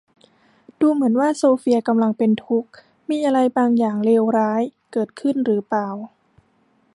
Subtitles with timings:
[0.79, 2.73] ดูเหมือนว่าโซเฟียกำลังเป็นทุกข์
[3.09, 5.89] มีอะไรบางอย่างเลวร้ายเกิดขึ้นหรือเปล่า?